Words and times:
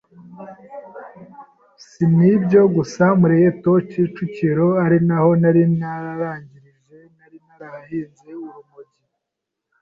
sinibyo 1.87 2.61
gusa 2.75 3.03
muri 3.19 3.35
Eto 3.49 3.71
Kicukuiro 3.89 4.67
arinaho 4.85 5.29
narangirije 5.41 6.97
nari 7.15 7.37
narahinze 7.47 8.29
urumog 8.41 8.89